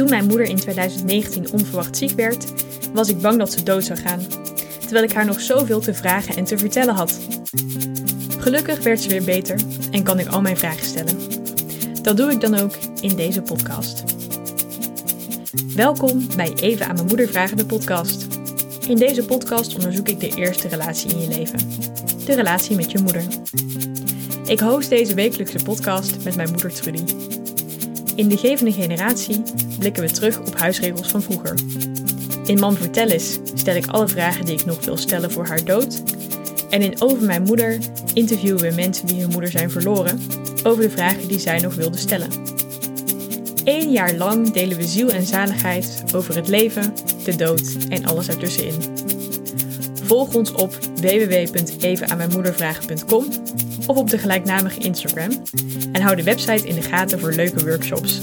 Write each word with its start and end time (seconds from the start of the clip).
mijn 0.00 0.26
moeder 0.26 0.46
in 0.46 0.56
2019 0.56 1.52
onverwacht 1.52 1.96
ziek 1.96 2.10
werd, 2.10 2.44
was 2.92 3.08
ik 3.08 3.20
bang 3.20 3.38
dat 3.38 3.52
ze 3.52 3.62
dood 3.62 3.84
zou 3.84 3.98
gaan, 3.98 4.20
terwijl 4.80 5.04
ik 5.04 5.12
haar 5.12 5.24
nog 5.24 5.40
zoveel 5.40 5.80
te 5.80 5.94
vragen 5.94 6.36
en 6.36 6.44
te 6.44 6.58
vertellen 6.58 6.94
had. 6.94 7.18
Gelukkig 8.38 8.82
werd 8.82 9.00
ze 9.00 9.08
weer 9.08 9.24
beter 9.24 9.60
en 9.90 10.02
kan 10.02 10.18
ik 10.18 10.28
al 10.28 10.40
mijn 10.40 10.56
vragen 10.56 10.86
stellen. 10.86 11.16
Dat 12.02 12.16
doe 12.16 12.30
ik 12.30 12.40
dan 12.40 12.54
ook 12.58 12.74
in 13.00 13.16
deze 13.16 13.42
podcast. 13.42 14.02
Welkom 15.74 16.26
bij 16.36 16.52
Even 16.54 16.86
aan 16.86 16.94
mijn 16.94 17.06
moeder 17.06 17.28
vragen 17.28 17.56
de 17.56 17.66
podcast. 17.66 18.26
In 18.88 18.96
deze 18.96 19.24
podcast 19.24 19.74
onderzoek 19.74 20.08
ik 20.08 20.20
de 20.20 20.36
eerste 20.36 20.68
relatie 20.68 21.10
in 21.10 21.20
je 21.20 21.28
leven. 21.28 21.58
De 22.24 22.34
relatie 22.34 22.76
met 22.76 22.90
je 22.90 22.98
moeder. 22.98 23.24
Ik 24.46 24.60
host 24.60 24.88
deze 24.88 25.14
wekelijkse 25.14 25.62
podcast 25.64 26.24
met 26.24 26.36
mijn 26.36 26.50
moeder 26.50 26.72
Trudy. 26.72 27.04
In 28.14 28.28
de 28.28 28.36
gevende 28.36 28.72
generatie 28.72 29.42
blikken 29.78 30.02
we 30.02 30.10
terug 30.10 30.40
op 30.40 30.56
huisregels 30.56 31.08
van 31.08 31.22
vroeger. 31.22 31.54
In 32.44 32.58
Mam 32.58 32.76
Vertel 32.76 33.08
eens 33.08 33.38
stel 33.54 33.74
ik 33.74 33.86
alle 33.86 34.08
vragen 34.08 34.44
die 34.44 34.54
ik 34.54 34.64
nog 34.64 34.84
wil 34.84 34.96
stellen 34.96 35.30
voor 35.30 35.46
haar 35.46 35.64
dood. 35.64 36.02
En 36.70 36.82
in 36.82 37.00
Over 37.00 37.26
Mijn 37.26 37.42
Moeder 37.42 37.78
interviewen 38.14 38.60
we 38.60 38.74
mensen 38.74 39.06
die 39.06 39.20
hun 39.20 39.30
moeder 39.30 39.50
zijn 39.50 39.70
verloren 39.70 40.20
over 40.62 40.82
de 40.82 40.90
vragen 40.90 41.28
die 41.28 41.38
zij 41.38 41.58
nog 41.58 41.74
wilden 41.74 42.00
stellen. 42.00 42.28
Eén 43.64 43.90
jaar 43.90 44.14
lang 44.14 44.52
delen 44.52 44.76
we 44.76 44.84
ziel 44.84 45.10
en 45.10 45.26
zaligheid 45.26 46.02
over 46.14 46.36
het 46.36 46.48
leven, 46.48 46.94
de 47.24 47.36
dood 47.36 47.76
en 47.88 48.04
alles 48.04 48.28
ertussenin. 48.28 49.01
Volg 50.12 50.34
ons 50.34 50.52
op 50.52 50.78
www.evenaanmijnmoedervragen.com 51.00 53.24
of 53.86 53.96
op 53.96 54.10
de 54.10 54.18
gelijknamige 54.18 54.80
Instagram 54.80 55.30
en 55.92 56.02
hou 56.02 56.16
de 56.16 56.22
website 56.22 56.68
in 56.68 56.74
de 56.74 56.82
gaten 56.82 57.20
voor 57.20 57.32
leuke 57.32 57.64
workshops. 57.64 58.20